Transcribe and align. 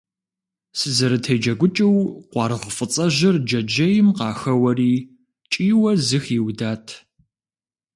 Сызэрытеджэгукӏыу, 0.77 1.97
къуаргъ 2.31 2.65
фӏыцӏэжьыр 2.75 3.35
джэджьейм 3.47 4.07
къахэуэри, 4.17 4.93
кӏийуэ 5.51 5.91
зы 6.07 6.19
хиудат. 6.23 6.85